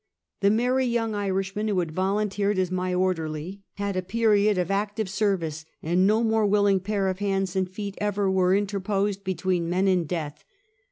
[0.39, 5.07] The merry, young Irishman who had volunteered as my orderly, had a period of active
[5.07, 9.69] service; and no more willing pair of hands and feet ever were interposed be tween
[9.69, 10.43] men and death.